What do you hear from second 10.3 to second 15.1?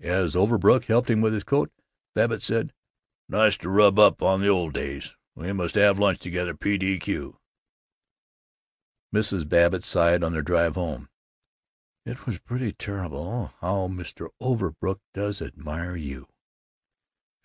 their drive home, "It was pretty terrible. But how Mr. Overbrook